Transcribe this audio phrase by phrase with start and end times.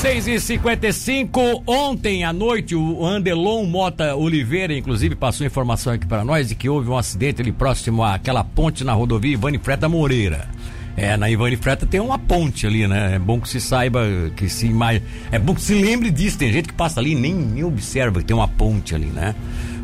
[0.00, 6.24] 6 e 55 ontem à noite, o Andelon Mota Oliveira, inclusive, passou informação aqui para
[6.24, 10.48] nós de que houve um acidente ali próximo àquela ponte na rodovia Ivane Freta Moreira.
[10.96, 13.16] É, na Ivane Freta tem uma ponte ali, né?
[13.16, 14.00] É bom que se saiba,
[14.34, 15.04] que se imagine.
[15.30, 16.38] É bom que se lembre disso.
[16.38, 19.34] Tem gente que passa ali e nem, nem observa que tem uma ponte ali, né?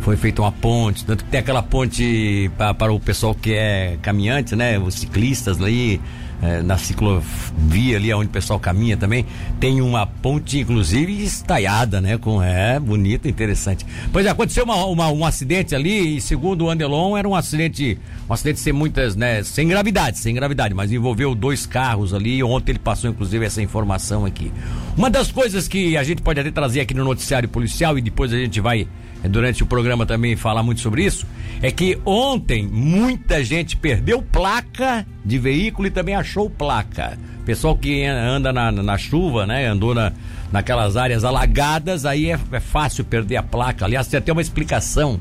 [0.00, 4.54] Foi feita uma ponte, tanto que tem aquela ponte para o pessoal que é caminhante,
[4.54, 4.78] né?
[4.78, 6.00] Os ciclistas ali
[6.42, 9.24] é, na ciclovia ali onde o pessoal caminha também,
[9.58, 12.18] tem uma ponte, inclusive, estaiada, né?
[12.18, 13.86] Com, é, bonito, interessante.
[14.12, 17.98] Pois é, aconteceu uma, uma, um acidente ali e segundo o Andelon era um acidente,
[18.28, 19.42] um acidente sem muitas, né?
[19.42, 24.24] Sem gravidade, sem gravidade, mas envolveu dois carros ali ontem ele passou, inclusive, essa informação
[24.24, 24.52] aqui.
[24.96, 28.32] Uma das coisas que a gente pode até trazer aqui no noticiário policial e depois
[28.32, 28.86] a gente vai
[29.28, 31.26] durante o programa também falar muito sobre isso,
[31.62, 37.18] é que ontem muita gente perdeu placa de veículo e também achou placa.
[37.44, 39.66] Pessoal que anda na, na chuva, né?
[39.66, 40.12] Andou na,
[40.50, 43.84] naquelas áreas alagadas, aí é, é fácil perder a placa.
[43.84, 45.20] Aliás, tem até uma explicação,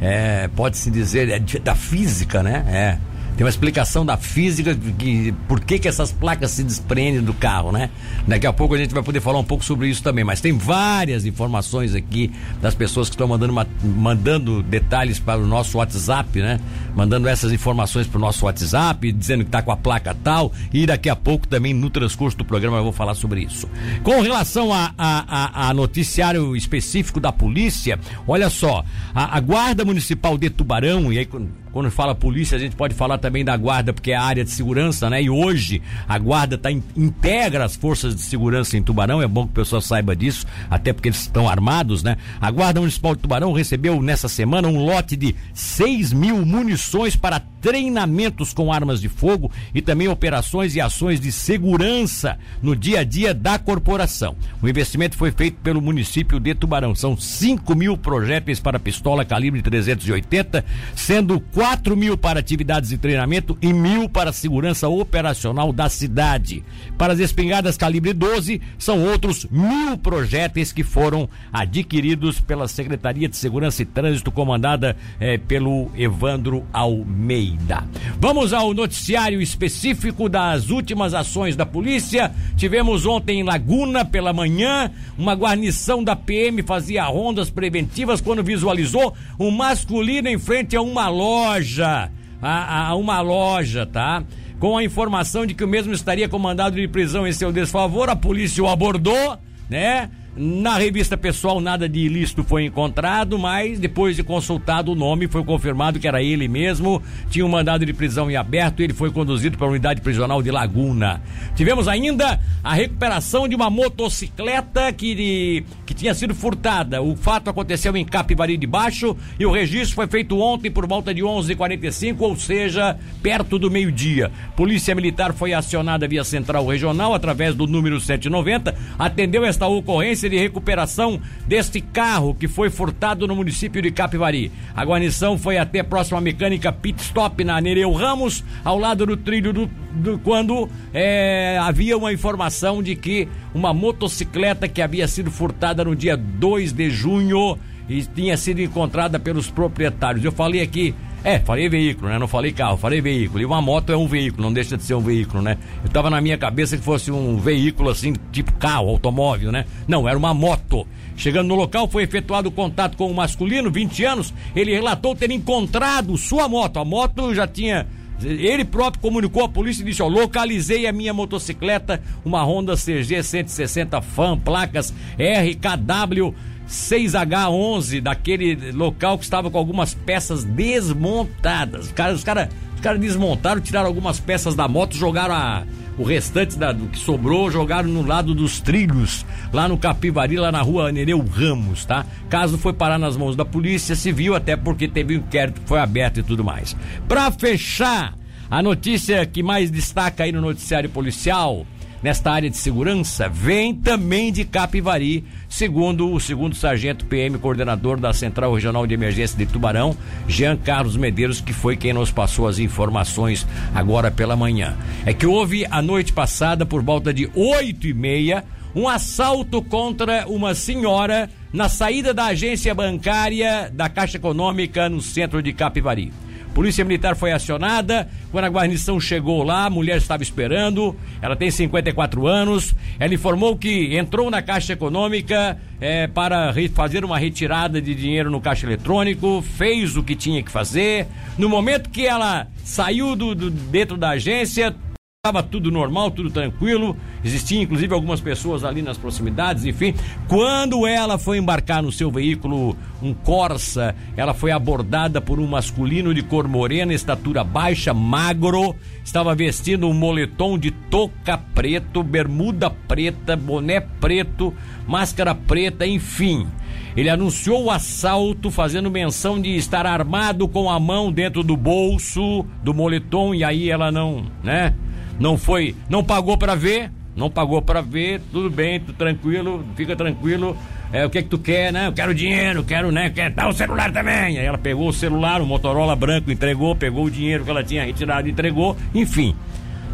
[0.00, 2.64] é, pode-se dizer, é da física, né?
[2.68, 7.32] É tem uma explicação da física que por que, que essas placas se desprendem do
[7.32, 7.90] carro, né?
[8.26, 10.52] Daqui a pouco a gente vai poder falar um pouco sobre isso também, mas tem
[10.52, 12.30] várias informações aqui
[12.60, 16.60] das pessoas que estão mandando, mandando detalhes para o nosso WhatsApp, né?
[16.94, 20.86] Mandando essas informações para o nosso WhatsApp, dizendo que está com a placa tal, e
[20.86, 23.68] daqui a pouco também no transcurso do programa eu vou falar sobre isso.
[24.02, 29.84] Com relação a, a, a, a noticiário específico da polícia, olha só, a, a Guarda
[29.84, 31.26] Municipal de Tubarão, e aí
[31.72, 34.50] quando fala polícia, a gente pode falar também da guarda, porque é a área de
[34.50, 35.22] segurança, né?
[35.22, 39.52] E hoje a guarda tá, integra as forças de segurança em Tubarão, é bom que
[39.52, 42.16] o pessoal saiba disso, até porque eles estão armados, né?
[42.40, 47.40] A Guarda Municipal de Tubarão recebeu nessa semana um lote de 6 mil munições para
[47.40, 53.04] treinamentos com armas de fogo e também operações e ações de segurança no dia a
[53.04, 54.34] dia da corporação.
[54.60, 56.94] O investimento foi feito pelo município de Tubarão.
[56.94, 60.64] São 5 mil projéteis para pistola calibre 380,
[60.96, 61.61] sendo 4
[61.96, 66.64] mil para atividades de treinamento e mil para segurança operacional da cidade.
[66.98, 73.36] Para as espingardas calibre 12, são outros mil projéteis que foram adquiridos pela Secretaria de
[73.36, 77.84] Segurança e Trânsito, comandada eh, pelo Evandro Almeida.
[78.18, 82.32] Vamos ao noticiário específico das últimas ações da polícia.
[82.56, 89.14] Tivemos ontem em Laguna, pela manhã, uma guarnição da PM fazia rondas preventivas quando visualizou
[89.38, 94.24] um masculino em frente a uma loja loja, a, a uma loja, tá?
[94.58, 98.16] Com a informação de que o mesmo estaria comandado de prisão em seu desfavor, a
[98.16, 100.10] polícia o abordou, né?
[100.34, 105.44] Na revista pessoal, nada de ilícito foi encontrado, mas depois de consultado o nome, foi
[105.44, 107.02] confirmado que era ele mesmo.
[107.28, 110.42] Tinha um mandado de prisão em aberto e ele foi conduzido para a unidade prisional
[110.42, 111.20] de Laguna.
[111.54, 117.02] Tivemos ainda a recuperação de uma motocicleta que, que tinha sido furtada.
[117.02, 121.12] O fato aconteceu em Capivari de Baixo e o registro foi feito ontem por volta
[121.12, 124.32] de 11h45, ou seja, perto do meio-dia.
[124.56, 130.36] Polícia Militar foi acionada via Central Regional através do número 790, atendeu esta ocorrência de
[130.36, 134.50] recuperação deste carro que foi furtado no município de Capivari.
[134.74, 139.52] A guarnição foi até próxima mecânica Pit Stop na Nereu Ramos, ao lado do trilho
[139.52, 145.84] do, do quando é, havia uma informação de que uma motocicleta que havia sido furtada
[145.84, 147.58] no dia 2 de junho
[147.88, 150.24] e tinha sido encontrada pelos proprietários.
[150.24, 150.94] Eu falei aqui
[151.24, 152.18] é, falei veículo, né?
[152.18, 153.40] Não falei carro, falei veículo.
[153.40, 155.56] E uma moto é um veículo, não deixa de ser um veículo, né?
[155.84, 159.64] Eu tava na minha cabeça que fosse um veículo assim, tipo carro, automóvel, né?
[159.86, 160.86] Não, era uma moto.
[161.16, 164.34] Chegando no local, foi efetuado o contato com o masculino, 20 anos.
[164.56, 166.78] Ele relatou ter encontrado sua moto.
[166.78, 167.86] A moto já tinha
[168.24, 173.22] ele próprio comunicou à polícia e disse: ó, localizei a minha motocicleta, uma Honda CG
[173.22, 176.34] 160 Fan, placas RKW
[176.72, 181.86] 6H11 daquele local que estava com algumas peças desmontadas.
[181.86, 182.48] Os caras, cara,
[182.80, 185.64] cara desmontaram, tiraram algumas peças da moto, jogaram a,
[185.98, 190.50] o restante da, do que sobrou, jogaram no lado dos trilhos, lá no Capivari, lá
[190.50, 192.06] na rua Nereu Ramos, tá?
[192.30, 195.78] Caso foi parar nas mãos da polícia civil, até porque teve um inquérito que foi
[195.78, 196.74] aberto e tudo mais.
[197.06, 198.14] Pra fechar,
[198.50, 201.66] a notícia que mais destaca aí no noticiário policial
[202.02, 208.12] nesta área de segurança vem também de Capivari, segundo o segundo sargento PM, coordenador da
[208.12, 209.96] Central Regional de Emergência de Tubarão,
[210.26, 214.76] Jean Carlos Medeiros, que foi quem nos passou as informações agora pela manhã.
[215.06, 218.44] É que houve a noite passada, por volta de oito e meia,
[218.74, 225.42] um assalto contra uma senhora na saída da agência bancária da Caixa Econômica no centro
[225.42, 226.12] de Capivari.
[226.54, 228.08] Polícia Militar foi acionada.
[228.30, 230.94] Quando a guarnição chegou lá, a mulher estava esperando.
[231.20, 232.74] Ela tem 54 anos.
[232.98, 238.40] Ela informou que entrou na Caixa Econômica é, para fazer uma retirada de dinheiro no
[238.40, 241.08] caixa eletrônico, fez o que tinha que fazer.
[241.36, 244.74] No momento que ela saiu do, do dentro da agência,
[245.24, 246.96] Estava tudo normal, tudo tranquilo.
[247.24, 249.94] Existiam inclusive algumas pessoas ali nas proximidades, enfim.
[250.26, 256.12] Quando ela foi embarcar no seu veículo, um Corsa, ela foi abordada por um masculino
[256.12, 258.74] de cor morena, estatura baixa, magro.
[259.04, 264.52] Estava vestindo um moletom de touca preto, bermuda preta, boné preto,
[264.88, 266.48] máscara preta, enfim.
[266.96, 272.44] Ele anunciou o assalto, fazendo menção de estar armado com a mão dentro do bolso
[272.64, 274.74] do moletom, e aí ela não, né?
[275.18, 279.94] Não foi, não pagou para ver, não pagou para ver, tudo bem, tudo tranquilo, fica
[279.94, 280.56] tranquilo.
[280.92, 281.86] É, o que é que tu quer, né?
[281.86, 283.08] Eu quero dinheiro, quero, né?
[283.08, 284.38] Quer dar o celular também.
[284.38, 287.84] Aí ela pegou o celular, o Motorola branco, entregou, pegou o dinheiro que ela tinha
[287.84, 289.34] retirado, entregou, enfim,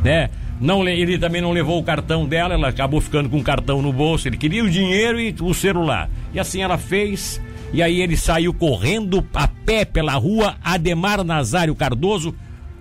[0.02, 0.28] né?
[0.60, 3.92] Não, ele também não levou o cartão dela, ela acabou ficando com o cartão no
[3.92, 4.26] bolso.
[4.26, 6.10] Ele queria o dinheiro e o celular.
[6.34, 7.40] E assim ela fez.
[7.72, 12.34] E aí ele saiu correndo a pé pela rua Ademar Nazário Cardoso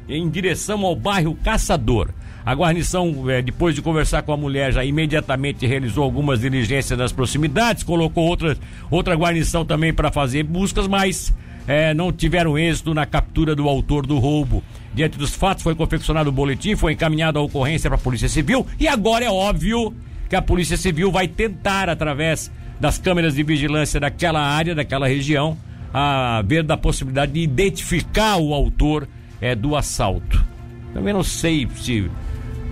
[0.09, 2.09] em direção ao bairro Caçador.
[2.47, 7.11] A guarnição, é, depois de conversar com a mulher, já imediatamente realizou algumas diligências nas
[7.11, 8.57] proximidades, colocou outra,
[8.89, 11.35] outra guarnição também para fazer buscas, mas
[11.67, 14.63] é, não tiveram êxito na captura do autor do roubo.
[14.93, 18.65] Diante dos fatos, foi confeccionado o boletim, foi encaminhado a ocorrência para a Polícia Civil
[18.79, 19.93] e agora é óbvio
[20.29, 25.57] que a Polícia Civil vai tentar, através das câmeras de vigilância daquela área, daquela região,
[25.93, 29.05] a ver da possibilidade de identificar o autor
[29.41, 30.45] é, do assalto.
[30.93, 32.09] Também não sei se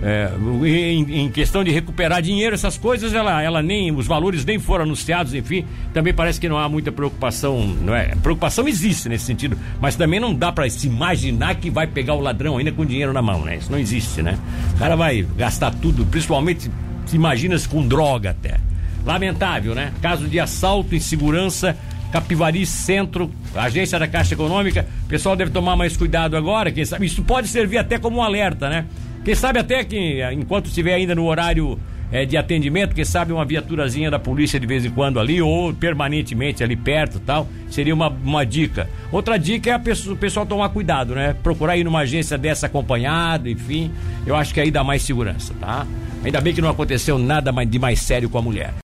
[0.02, 0.30] é,
[0.66, 4.84] em, em, questão de recuperar dinheiro, essas coisas, ela, ela nem, os valores nem foram
[4.84, 5.64] anunciados, enfim,
[5.94, 8.14] também parece que não há muita preocupação, não é?
[8.22, 12.20] Preocupação existe nesse sentido, mas também não dá para se imaginar que vai pegar o
[12.20, 13.56] ladrão ainda com dinheiro na mão, né?
[13.56, 14.38] Isso não existe, né?
[14.74, 16.70] O cara vai gastar tudo, principalmente
[17.06, 18.58] se imagina -se com droga até.
[19.04, 19.92] Lamentável, né?
[20.02, 21.76] Caso de assalto em segurança
[22.12, 24.86] Capivari Centro, agência da Caixa Econômica.
[25.04, 27.06] O pessoal deve tomar mais cuidado agora, quem sabe.
[27.06, 28.86] Isso pode servir até como um alerta, né?
[29.26, 31.76] Quem sabe até que, enquanto estiver ainda no horário
[32.12, 35.74] é, de atendimento, quem sabe uma viaturazinha da polícia de vez em quando ali, ou
[35.74, 38.88] permanentemente ali perto tal, seria uma, uma dica.
[39.10, 41.34] Outra dica é a pessoa, o pessoal tomar cuidado, né?
[41.42, 43.90] Procurar ir numa agência dessa acompanhado, enfim.
[44.24, 45.84] Eu acho que aí dá mais segurança, tá?
[46.24, 48.74] Ainda bem que não aconteceu nada de mais sério com a mulher.